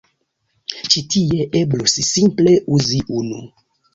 [0.93, 3.45] Ĉi tie eblus simple uzi unu.